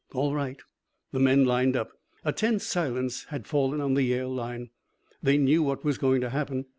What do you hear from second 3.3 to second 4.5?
fallen on the Yale